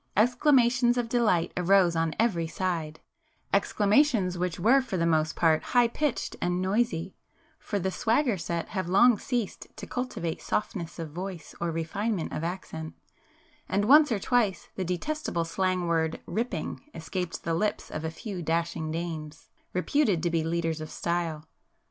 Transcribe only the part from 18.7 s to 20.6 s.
dames, reputed to be